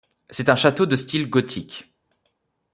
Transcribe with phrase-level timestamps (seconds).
[0.31, 1.93] C'est un château de style gothique.